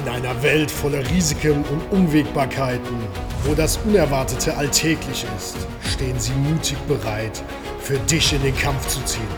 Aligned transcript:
In 0.00 0.08
einer 0.08 0.42
Welt 0.42 0.70
voller 0.70 1.06
Risiken 1.10 1.62
und 1.64 1.82
Unwägbarkeiten, 1.90 2.96
wo 3.44 3.52
das 3.52 3.78
Unerwartete 3.84 4.56
alltäglich 4.56 5.26
ist, 5.36 5.56
stehen 5.92 6.18
sie 6.18 6.32
mutig 6.32 6.78
bereit, 6.88 7.42
für 7.80 7.98
dich 7.98 8.32
in 8.32 8.42
den 8.42 8.56
Kampf 8.56 8.86
zu 8.86 9.02
ziehen. 9.04 9.28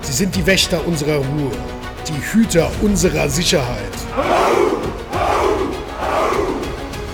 Sie 0.00 0.12
sind 0.12 0.34
die 0.34 0.46
Wächter 0.46 0.86
unserer 0.86 1.16
Ruhe, 1.16 1.52
die 2.08 2.32
Hüter 2.32 2.70
unserer 2.80 3.28
Sicherheit. 3.28 3.92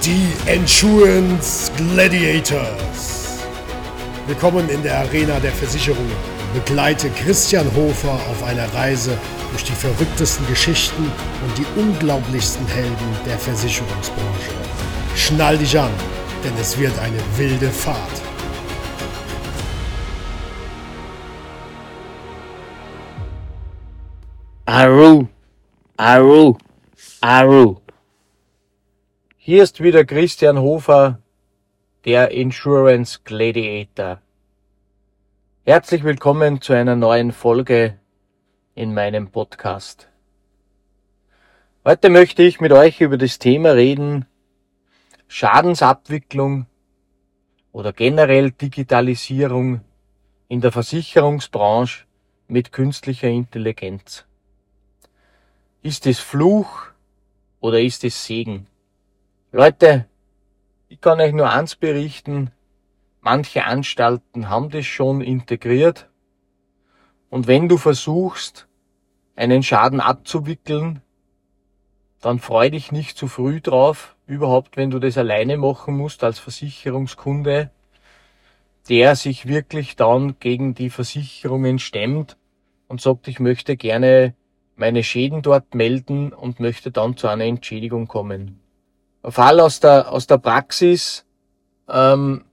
Die 0.05 0.29
Endurance 0.47 1.73
Gladiators. 1.77 3.39
Willkommen 4.29 4.69
in 4.69 4.81
der 4.85 5.01
Arena 5.01 5.41
der 5.41 5.53
Versicherungen. 5.53 6.34
Begleite 6.55 7.11
Christian 7.11 7.67
Hofer 7.75 8.13
auf 8.13 8.45
einer 8.45 8.73
Reise 8.73 9.19
durch 9.51 9.65
die 9.65 9.73
verrücktesten 9.73 10.47
Geschichten 10.47 11.03
und 11.03 11.59
die 11.59 11.67
unglaublichsten 11.81 12.65
Helden 12.69 13.19
der 13.27 13.37
Versicherungsbranche. 13.37 14.53
Schnall 15.17 15.59
dich 15.59 15.77
an, 15.77 15.91
denn 16.45 16.53
es 16.61 16.79
wird 16.79 16.97
eine 17.01 17.19
wilde 17.37 17.69
Fahrt. 17.71 17.99
Aru, 24.65 25.27
Aru, 25.97 26.57
Aru. 27.21 27.81
Hier 29.39 29.65
ist 29.65 29.83
wieder 29.83 30.05
Christian 30.05 30.59
Hofer, 30.59 31.19
der 32.05 32.31
Insurance 32.31 33.19
Gladiator. 33.25 34.21
Herzlich 35.67 36.05
willkommen 36.05 36.61
zu 36.61 36.75
einer 36.75 36.95
neuen 36.95 37.33
Folge 37.33 37.99
in 38.75 38.93
meinem 38.93 39.31
Podcast. 39.31 40.11
Heute 41.87 42.11
möchte 42.11 42.43
ich 42.43 42.61
mit 42.61 42.71
euch 42.71 43.01
über 43.01 43.17
das 43.17 43.39
Thema 43.39 43.71
reden, 43.71 44.27
Schadensabwicklung 45.27 46.67
oder 47.73 47.95
generell 47.95 48.51
Digitalisierung 48.51 49.81
in 50.49 50.61
der 50.61 50.71
Versicherungsbranche 50.71 52.05
mit 52.47 52.71
künstlicher 52.71 53.29
Intelligenz. 53.29 54.27
Ist 55.81 56.07
es 56.07 56.21
Fluch 56.21 56.89
oder 57.61 57.81
ist 57.81 58.05
es 58.05 58.27
Segen? 58.27 58.67
Leute, 59.51 60.05
ich 60.91 61.01
kann 61.01 61.23
euch 61.23 61.33
nur 61.33 61.49
eins 61.49 61.75
berichten. 61.75 62.51
Manche 63.25 63.65
Anstalten 63.65 64.51
haben 64.51 64.69
das 64.69 64.85
schon 64.85 65.23
integriert. 65.23 66.11
Und 67.31 67.47
wenn 67.47 67.71
du 67.71 67.79
versuchst, 67.79 68.69
einen 69.35 69.63
Schaden 69.63 70.01
abzuwickeln, 70.01 71.01
dann 72.21 72.39
freu 72.39 72.69
dich 72.69 72.93
nicht 72.93 73.17
zu 73.17 73.27
früh 73.27 73.63
drauf, 73.63 74.15
überhaupt 74.27 74.77
wenn 74.77 74.91
du 74.91 74.99
das 74.99 75.17
alleine 75.17 75.57
machen 75.57 75.97
musst 75.97 76.23
als 76.23 76.39
Versicherungskunde, 76.39 77.71
der 78.91 79.17
sich 79.17 79.49
wirklich 79.49 79.97
dann 79.97 80.39
gegen 80.39 80.75
die 80.75 80.91
Versicherungen 80.91 81.79
stemmt 81.79 82.37
und 82.89 83.01
sagt, 83.01 83.27
ich 83.27 83.41
möchte 83.41 83.79
gerne 83.79 84.35
meine 84.77 85.03
Schäden 85.03 85.41
dort 85.41 85.75
melden 85.75 86.35
und 86.35 86.61
möchte 86.61 86.91
dann 86.91 87.17
zu 87.17 87.29
einer 87.29 87.45
Entschädigung 87.45 88.07
kommen. 88.07 88.61
Fall 89.23 89.61
aus 89.61 89.81
der, 89.81 90.13
aus 90.13 90.27
der 90.27 90.37
Praxis, 90.37 91.25
ähm, 91.89 92.45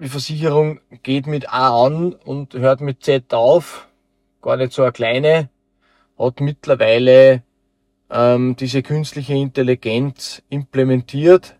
die 0.00 0.08
Versicherung 0.08 0.80
geht 1.02 1.26
mit 1.26 1.52
A 1.52 1.86
an 1.86 2.12
und 2.12 2.54
hört 2.54 2.80
mit 2.80 3.04
Z 3.04 3.32
auf, 3.34 3.88
gar 4.42 4.56
nicht 4.56 4.72
so 4.72 4.82
eine 4.82 4.92
kleine, 4.92 5.50
hat 6.18 6.40
mittlerweile 6.40 7.42
ähm, 8.10 8.56
diese 8.56 8.82
künstliche 8.82 9.34
Intelligenz 9.34 10.42
implementiert. 10.48 11.56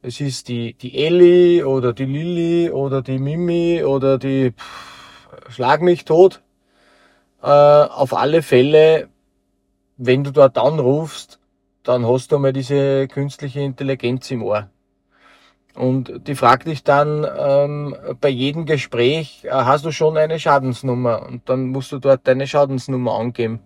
Es 0.00 0.20
ist 0.20 0.48
die, 0.48 0.74
die 0.74 0.98
Ellie 0.98 1.66
oder 1.66 1.92
die 1.92 2.06
Lilly 2.06 2.70
oder 2.70 3.02
die 3.02 3.18
Mimi 3.18 3.84
oder 3.84 4.18
die 4.18 4.52
pff, 4.52 4.92
Schlag 5.48 5.82
mich 5.82 6.04
tot. 6.04 6.42
Äh, 7.42 7.46
auf 7.46 8.14
alle 8.14 8.42
Fälle, 8.42 9.08
wenn 9.96 10.24
du 10.24 10.30
dort 10.30 10.56
anrufst, 10.58 11.38
dann 11.82 12.06
hast 12.06 12.32
du 12.32 12.38
mal 12.38 12.52
diese 12.52 13.08
künstliche 13.08 13.60
Intelligenz 13.60 14.30
im 14.30 14.42
Ohr. 14.42 14.70
Und 15.74 16.26
die 16.26 16.34
fragt 16.34 16.66
dich 16.66 16.84
dann 16.84 17.26
ähm, 17.38 17.96
bei 18.20 18.28
jedem 18.28 18.66
Gespräch, 18.66 19.44
äh, 19.44 19.50
hast 19.50 19.84
du 19.84 19.90
schon 19.90 20.16
eine 20.16 20.38
Schadensnummer? 20.38 21.26
Und 21.26 21.48
dann 21.48 21.68
musst 21.68 21.92
du 21.92 21.98
dort 21.98 22.26
deine 22.26 22.46
Schadensnummer 22.46 23.14
angeben. 23.14 23.60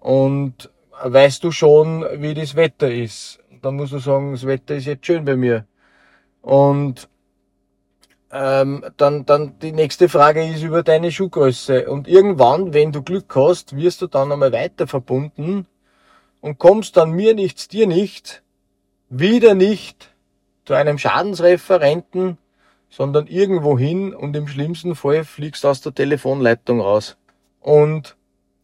Und 0.00 0.70
weißt 1.02 1.44
du 1.44 1.50
schon, 1.50 2.04
wie 2.16 2.34
das 2.34 2.56
Wetter 2.56 2.90
ist? 2.90 3.40
Dann 3.60 3.76
musst 3.76 3.92
du 3.92 3.98
sagen, 3.98 4.32
das 4.32 4.46
Wetter 4.46 4.74
ist 4.74 4.86
jetzt 4.86 5.04
schön 5.04 5.24
bei 5.24 5.36
mir. 5.36 5.66
Und 6.40 7.08
ähm, 8.30 8.84
dann, 8.96 9.26
dann 9.26 9.58
die 9.60 9.72
nächste 9.72 10.08
Frage 10.08 10.46
ist 10.46 10.62
über 10.62 10.82
deine 10.82 11.12
Schuhgröße. 11.12 11.90
Und 11.90 12.08
irgendwann, 12.08 12.72
wenn 12.72 12.90
du 12.90 13.02
Glück 13.02 13.34
hast, 13.36 13.76
wirst 13.76 14.00
du 14.00 14.06
dann 14.06 14.32
einmal 14.32 14.52
weiter 14.52 14.86
verbunden 14.86 15.66
und 16.40 16.58
kommst 16.58 16.96
dann 16.96 17.12
mir 17.12 17.34
nichts, 17.34 17.68
dir 17.68 17.86
nicht, 17.86 18.42
wieder 19.08 19.54
nicht 19.54 20.13
zu 20.64 20.74
einem 20.74 20.98
Schadensreferenten, 20.98 22.38
sondern 22.88 23.26
irgendwo 23.26 23.78
hin 23.78 24.14
und 24.14 24.36
im 24.36 24.46
schlimmsten 24.46 24.94
Fall 24.94 25.24
fliegst 25.24 25.66
aus 25.66 25.80
der 25.80 25.94
Telefonleitung 25.94 26.80
raus. 26.80 27.16
Und 27.60 28.16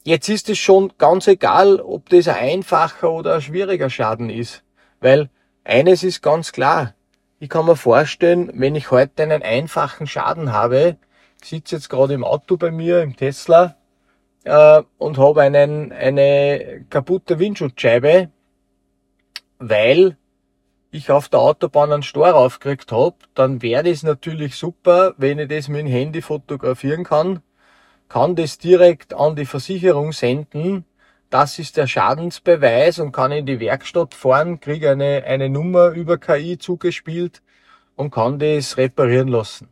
jetzt 0.05 0.29
ist 0.29 0.49
es 0.49 0.59
schon 0.59 0.93
ganz 0.99 1.27
egal, 1.27 1.81
ob 1.81 2.09
das 2.09 2.29
ein 2.29 2.37
einfacher 2.37 3.11
oder 3.11 3.35
ein 3.35 3.43
schwieriger 3.43 3.91
Schaden 3.91 4.31
ist. 4.31 4.63
Weil 5.01 5.31
eines 5.65 6.03
ist 6.05 6.23
ganz 6.23 6.53
klar. 6.53 6.95
Ich 7.39 7.49
kann 7.49 7.67
mir 7.67 7.77
vorstellen, 7.77 8.51
wenn 8.55 8.75
ich 8.75 8.91
heute 8.91 9.23
einen 9.23 9.43
einfachen 9.43 10.07
Schaden 10.07 10.53
habe, 10.53 10.97
sitze 11.43 11.77
jetzt 11.77 11.89
gerade 11.89 12.15
im 12.15 12.25
Auto 12.25 12.57
bei 12.57 12.71
mir, 12.71 13.03
im 13.03 13.17
Tesla, 13.17 13.77
äh, 14.45 14.83
und 14.99 15.19
habe 15.19 15.43
einen, 15.43 15.93
eine 15.93 16.85
kaputte 16.91 17.39
Windschutzscheibe, 17.39 18.31
weil 19.59 20.17
ich 20.91 21.11
auf 21.11 21.29
der 21.29 21.41
Autobahn 21.41 21.93
einen 21.93 22.03
Stor 22.03 22.35
aufgekriegt 22.35 22.93
habe, 22.93 23.17
dann 23.35 23.63
wäre 23.63 23.85
das 23.85 24.03
natürlich 24.03 24.57
super, 24.57 25.15
wenn 25.17 25.39
ich 25.39 25.49
das 25.49 25.69
mit 25.69 25.81
dem 25.81 25.87
Handy 25.87 26.23
fotografieren 26.23 27.05
kann, 27.05 27.43
kann 28.09 28.35
das 28.35 28.59
direkt 28.59 29.15
an 29.15 29.37
die 29.37 29.47
Versicherung 29.47 30.13
senden, 30.13 30.85
das 31.31 31.61
ist 31.61 31.77
der 31.77 31.87
Schadensbeweis 31.87 32.99
und 32.99 33.13
kann 33.13 33.31
in 33.31 33.47
die 33.47 33.61
Werkstatt 33.61 34.15
fahren, 34.15 34.59
kriege 34.59 34.91
eine, 34.91 35.23
eine 35.25 35.49
Nummer 35.49 35.91
über 35.91 36.19
KI 36.19 36.59
zugespielt 36.59 37.41
und 37.95 38.11
kann 38.11 38.41
das 38.41 38.77
reparieren 38.77 39.29
lassen. 39.29 39.69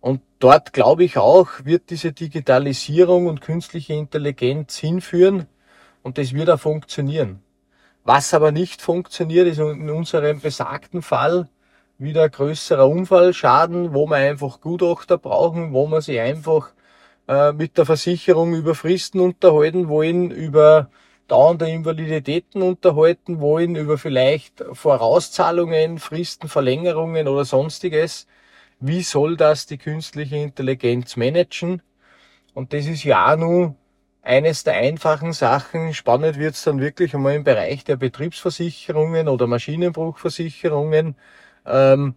Und 0.00 0.20
dort 0.40 0.74
glaube 0.74 1.04
ich 1.04 1.16
auch, 1.16 1.48
wird 1.64 1.88
diese 1.88 2.12
Digitalisierung 2.12 3.28
und 3.28 3.40
künstliche 3.40 3.94
Intelligenz 3.94 4.76
hinführen 4.76 5.46
und 6.02 6.18
das 6.18 6.34
wird 6.34 6.50
auch 6.50 6.60
funktionieren. 6.60 7.43
Was 8.04 8.34
aber 8.34 8.52
nicht 8.52 8.82
funktioniert, 8.82 9.46
ist 9.46 9.58
in 9.58 9.90
unserem 9.90 10.40
besagten 10.40 11.02
Fall 11.02 11.48
wieder 11.98 12.28
größerer 12.28 12.88
Unfallschaden, 12.88 13.94
wo 13.94 14.06
wir 14.06 14.16
einfach 14.16 14.60
Gutachter 14.60 15.18
brauchen, 15.18 15.72
wo 15.72 15.86
wir 15.86 16.02
sich 16.02 16.20
einfach 16.20 16.72
äh, 17.28 17.52
mit 17.52 17.78
der 17.78 17.86
Versicherung 17.86 18.54
über 18.54 18.74
Fristen 18.74 19.20
unterhalten 19.20 19.88
wollen, 19.88 20.30
über 20.30 20.90
dauernde 21.28 21.70
Invaliditäten 21.70 22.62
unterhalten 22.62 23.40
wollen, 23.40 23.76
über 23.76 23.96
vielleicht 23.96 24.62
Vorauszahlungen, 24.72 25.98
Fristenverlängerungen 25.98 27.26
oder 27.28 27.44
sonstiges 27.44 28.26
wie 28.80 29.02
soll 29.02 29.36
das 29.36 29.66
die 29.66 29.78
künstliche 29.78 30.36
Intelligenz 30.36 31.16
managen? 31.16 31.80
Und 32.52 32.72
das 32.72 32.86
ist 32.86 33.04
ja 33.04 33.32
auch 33.32 33.36
nur 33.38 33.76
eines 34.24 34.64
der 34.64 34.74
einfachen 34.74 35.32
Sachen. 35.32 35.94
Spannend 35.94 36.38
wird's 36.38 36.64
dann 36.64 36.80
wirklich 36.80 37.14
einmal 37.14 37.34
im 37.34 37.44
Bereich 37.44 37.84
der 37.84 37.96
Betriebsversicherungen 37.96 39.28
oder 39.28 39.46
Maschinenbruchversicherungen, 39.46 41.14
ähm, 41.66 42.14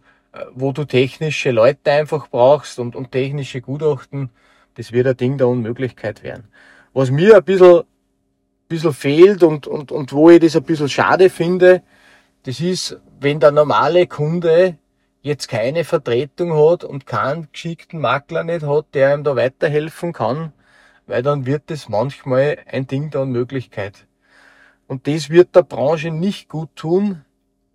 wo 0.54 0.72
du 0.72 0.84
technische 0.84 1.50
Leute 1.50 1.92
einfach 1.92 2.28
brauchst 2.28 2.78
und, 2.78 2.96
und 2.96 3.12
technische 3.12 3.60
Gutachten. 3.60 4.30
Das 4.74 4.92
wird 4.92 5.06
ein 5.06 5.16
Ding 5.16 5.38
der 5.38 5.48
Unmöglichkeit 5.48 6.22
werden. 6.22 6.48
Was 6.94 7.10
mir 7.10 7.36
ein 7.36 7.44
bisschen, 7.44 7.82
bisschen 8.68 8.94
fehlt 8.94 9.42
und, 9.42 9.66
und, 9.66 9.92
und 9.92 10.12
wo 10.12 10.30
ich 10.30 10.40
das 10.40 10.56
ein 10.56 10.62
bisschen 10.62 10.88
schade 10.88 11.30
finde, 11.30 11.82
das 12.44 12.60
ist, 12.60 12.98
wenn 13.20 13.40
der 13.40 13.50
normale 13.50 14.06
Kunde 14.06 14.78
jetzt 15.20 15.48
keine 15.48 15.84
Vertretung 15.84 16.54
hat 16.54 16.84
und 16.84 17.06
keinen 17.06 17.48
geschickten 17.52 18.00
Makler 18.00 18.44
nicht 18.44 18.64
hat, 18.64 18.86
der 18.94 19.14
ihm 19.14 19.24
da 19.24 19.36
weiterhelfen 19.36 20.12
kann, 20.12 20.52
weil 21.08 21.22
dann 21.22 21.46
wird 21.46 21.70
es 21.70 21.88
manchmal 21.88 22.58
ein 22.70 22.86
Ding 22.86 23.10
der 23.10 23.22
Unmöglichkeit. 23.22 24.06
Und 24.86 25.06
das 25.06 25.30
wird 25.30 25.56
der 25.56 25.62
Branche 25.62 26.10
nicht 26.10 26.48
gut 26.48 26.68
tun, 26.76 27.24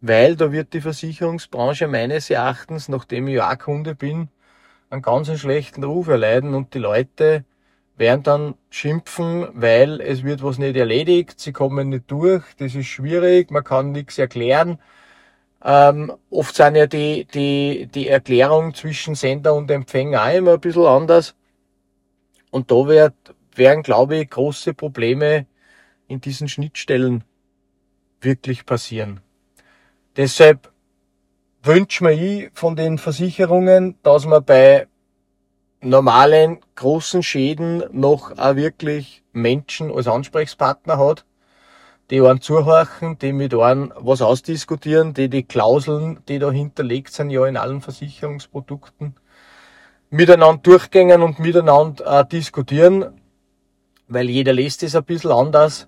weil 0.01 0.35
da 0.35 0.51
wird 0.51 0.73
die 0.73 0.81
Versicherungsbranche 0.81 1.87
meines 1.87 2.29
Erachtens, 2.29 2.89
nachdem 2.89 3.27
ich 3.27 3.41
auch 3.41 3.57
Kunde 3.57 3.95
bin, 3.95 4.29
einen 4.89 5.01
ganz 5.01 5.35
schlechten 5.39 5.83
Ruf 5.83 6.07
erleiden 6.07 6.53
und 6.53 6.73
die 6.73 6.79
Leute 6.79 7.43
werden 7.97 8.23
dann 8.23 8.55
schimpfen, 8.69 9.47
weil 9.53 10.01
es 10.01 10.23
wird 10.23 10.43
was 10.43 10.57
nicht 10.57 10.75
erledigt, 10.75 11.39
sie 11.39 11.51
kommen 11.51 11.89
nicht 11.89 12.09
durch, 12.09 12.43
das 12.57 12.75
ist 12.75 12.87
schwierig, 12.87 13.51
man 13.51 13.63
kann 13.63 13.91
nichts 13.91 14.17
erklären. 14.17 14.79
Ähm, 15.63 16.11
oft 16.29 16.55
sind 16.55 16.75
ja 16.75 16.87
die, 16.87 17.25
die, 17.25 17.87
die 17.93 18.09
Erklärung 18.09 18.73
zwischen 18.73 19.15
Sender 19.15 19.53
und 19.53 19.71
Empfänger 19.71 20.23
auch 20.23 20.33
immer 20.33 20.53
ein 20.53 20.59
bisschen 20.59 20.85
anders. 20.85 21.35
Und 22.53 22.69
da 22.69 22.85
wird, 22.85 23.15
werden, 23.55 23.81
glaube 23.81 24.17
ich, 24.17 24.29
große 24.29 24.75
Probleme 24.75 25.47
in 26.07 26.21
diesen 26.21 26.47
Schnittstellen 26.47 27.23
wirklich 28.21 28.67
passieren. 28.67 29.21
Deshalb 30.17 30.71
wünsche 31.63 32.03
mir 32.03 32.11
ich 32.11 32.51
von 32.53 32.75
den 32.75 32.99
Versicherungen, 32.99 33.95
dass 34.03 34.27
man 34.27 34.45
bei 34.45 34.85
normalen 35.81 36.59
großen 36.75 37.23
Schäden 37.23 37.85
noch 37.91 38.37
auch 38.37 38.55
wirklich 38.55 39.23
Menschen 39.31 39.91
als 39.91 40.07
Ansprechpartner 40.07 40.99
hat, 40.99 41.25
die 42.11 42.21
einen 42.21 42.39
zuhorchen, 42.39 43.17
die 43.17 43.33
mit 43.33 43.55
einem 43.55 43.91
was 43.95 44.21
ausdiskutieren, 44.21 45.15
die 45.15 45.27
die 45.27 45.43
Klauseln, 45.43 46.19
die 46.27 46.37
da 46.37 46.51
hinterlegt 46.51 47.13
sind, 47.13 47.31
ja 47.31 47.47
in 47.47 47.57
allen 47.57 47.81
Versicherungsprodukten, 47.81 49.15
miteinander 50.13 50.61
durchgängen 50.61 51.23
und 51.23 51.39
miteinander 51.39 52.19
äh, 52.19 52.25
diskutieren, 52.25 53.19
weil 54.07 54.29
jeder 54.29 54.53
liest 54.53 54.83
es 54.83 54.95
ein 54.95 55.03
bisschen 55.03 55.31
anders, 55.31 55.87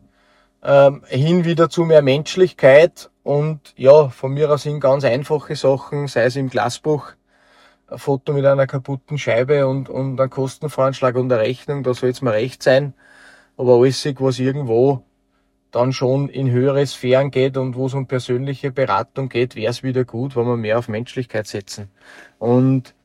ähm, 0.64 1.04
hin 1.08 1.46
wieder 1.46 1.70
zu 1.70 1.84
mehr 1.84 2.02
Menschlichkeit 2.02 3.12
und 3.22 3.60
ja, 3.78 4.10
von 4.10 4.34
mir 4.34 4.50
aus 4.52 4.64
sind 4.64 4.80
ganz 4.80 5.04
einfache 5.04 5.56
Sachen, 5.56 6.08
sei 6.08 6.24
es 6.24 6.36
im 6.38 6.50
Glasbuch, 6.50 7.12
ein 7.88 8.00
Foto 8.00 8.34
mit 8.34 8.48
einer 8.48 8.66
kaputten 8.66 9.20
Scheibe 9.20 9.68
und, 9.68 9.90
und 9.90 10.20
ein 10.20 10.30
Kostenvoranschlag 10.32 11.16
und 11.16 11.32
eine 11.32 11.42
Rechnung, 11.42 11.84
da 11.84 11.94
soll 11.94 12.10
es 12.10 12.24
mir 12.24 12.34
recht 12.34 12.64
sein. 12.64 12.96
Aber 13.58 13.76
alles, 13.76 14.04
was 14.18 14.40
irgendwo 14.40 15.04
dann 15.70 15.94
schon 15.94 16.30
in 16.30 16.50
höhere 16.50 16.86
Sphären 16.88 17.30
geht 17.30 17.58
und 17.58 17.76
wo 17.76 17.86
es 17.86 17.94
um 17.94 18.08
persönliche 18.08 18.72
Beratung 18.72 19.30
geht, 19.30 19.56
wäre 19.56 19.70
es 19.70 19.84
wieder 19.84 20.04
gut, 20.04 20.36
wenn 20.36 20.48
wir 20.48 20.58
mehr 20.58 20.80
auf 20.80 20.88
Menschlichkeit 20.88 21.46
setzen. 21.46 21.92
Und 22.40 22.96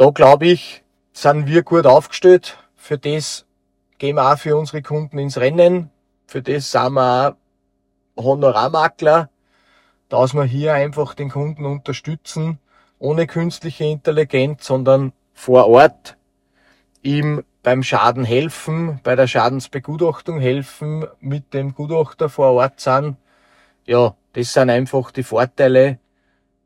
da 0.00 0.08
glaube 0.08 0.46
ich, 0.46 0.82
sind 1.12 1.46
wir 1.46 1.62
gut 1.62 1.84
aufgestellt. 1.84 2.56
Für 2.74 2.96
das 2.96 3.44
gehen 3.98 4.16
wir 4.16 4.32
auch 4.32 4.38
für 4.38 4.56
unsere 4.56 4.80
Kunden 4.80 5.18
ins 5.18 5.36
Rennen. 5.36 5.90
Für 6.26 6.40
das 6.40 6.70
sind 6.70 6.94
wir 6.94 7.36
auch 8.16 8.24
Honorarmakler, 8.24 9.28
dass 10.08 10.32
wir 10.32 10.44
hier 10.44 10.72
einfach 10.72 11.12
den 11.12 11.28
Kunden 11.28 11.66
unterstützen 11.66 12.58
ohne 12.98 13.26
künstliche 13.26 13.84
Intelligenz, 13.84 14.64
sondern 14.66 15.12
vor 15.34 15.68
Ort 15.68 16.16
ihm 17.02 17.44
beim 17.62 17.82
Schaden 17.82 18.24
helfen, 18.24 19.00
bei 19.02 19.16
der 19.16 19.26
Schadensbegutachtung 19.26 20.40
helfen, 20.40 21.06
mit 21.20 21.52
dem 21.52 21.74
Gutachter 21.74 22.30
vor 22.30 22.52
Ort 22.52 22.80
sein. 22.80 23.18
Ja, 23.84 24.16
das 24.32 24.54
sind 24.54 24.70
einfach 24.70 25.10
die 25.10 25.24
Vorteile, 25.24 25.98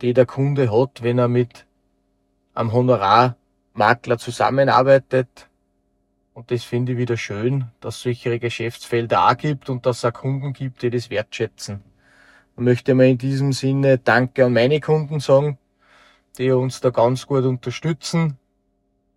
die 0.03 0.15
der 0.15 0.27
Kunde 0.27 0.71
hat, 0.71 1.03
wenn 1.03 1.19
er 1.19 1.27
mit 1.27 1.67
einem 2.55 2.73
Honorarmakler 2.73 4.19
zusammenarbeitet. 4.19 5.49
Und 6.33 6.51
das 6.51 6.65
finde 6.65 6.93
ich 6.93 6.99
wieder 6.99 7.17
schön, 7.17 7.67
dass 7.81 7.97
es 7.97 8.03
solche 8.03 8.39
Geschäftsfelder 8.39 9.29
auch 9.29 9.37
gibt 9.37 9.71
und 9.71 9.87
dass 9.87 9.99
es 9.99 10.05
auch 10.05 10.13
Kunden 10.13 10.53
gibt, 10.53 10.83
die 10.83 10.91
das 10.91 11.11
wertschätzen. 11.11 11.83
Ich 12.57 12.63
möchte 12.63 12.95
mal 12.95 13.07
in 13.07 13.19
diesem 13.19 13.53
Sinne 13.53 13.99
Danke 13.99 14.45
an 14.45 14.53
meine 14.53 14.81
Kunden 14.81 15.21
sagen, 15.21 15.59
die 16.39 16.51
uns 16.51 16.81
da 16.81 16.91
ganz 16.91 17.27
gut 17.27 17.45
unterstützen 17.45 18.39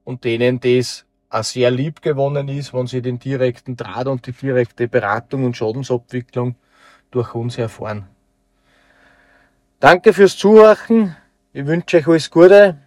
und 0.03 0.23
denen 0.23 0.59
das 0.59 1.05
auch 1.29 1.43
sehr 1.43 1.71
lieb 1.71 2.01
gewonnen 2.01 2.47
ist, 2.47 2.73
wenn 2.73 2.87
sie 2.87 3.01
den 3.01 3.19
direkten 3.19 3.75
Draht 3.75 4.07
und 4.07 4.25
die 4.25 4.31
direkte 4.31 4.87
Beratung 4.87 5.45
und 5.45 5.57
Schadensabwicklung 5.57 6.55
durch 7.11 7.35
uns 7.35 7.57
erfahren. 7.57 8.07
Danke 9.79 10.13
fürs 10.13 10.37
Zuhören. 10.37 11.15
Ich 11.53 11.65
wünsche 11.65 11.97
euch 11.97 12.07
alles 12.07 12.31
Gute. 12.31 12.77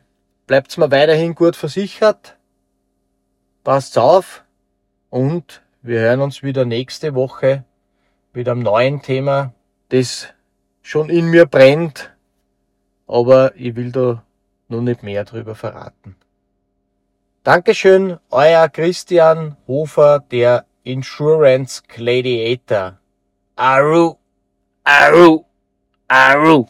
Bleibt 0.50 0.76
mir 0.78 0.90
weiterhin 0.90 1.36
gut 1.36 1.54
versichert. 1.54 2.36
Passt 3.62 3.96
auf 3.96 4.42
und 5.08 5.62
wir 5.80 6.00
hören 6.00 6.20
uns 6.20 6.42
wieder 6.42 6.64
nächste 6.64 7.14
Woche 7.14 7.62
mit 8.32 8.48
einem 8.48 8.64
neuen 8.64 9.00
Thema, 9.00 9.54
das 9.90 10.26
schon 10.82 11.08
in 11.08 11.26
mir 11.26 11.46
brennt 11.46 12.10
aber 13.06 13.54
ich 13.54 13.76
will 13.76 13.92
da 13.92 14.24
noch 14.66 14.80
nicht 14.80 15.04
mehr 15.04 15.24
drüber 15.24 15.54
verraten. 15.54 16.16
Dankeschön, 17.44 18.18
euer 18.30 18.68
Christian 18.68 19.56
Hofer, 19.68 20.18
der 20.18 20.66
Insurance 20.82 21.82
Gladiator. 21.86 22.98
Aru, 23.54 24.16
Aru, 24.82 25.44
Aru. 26.08 26.66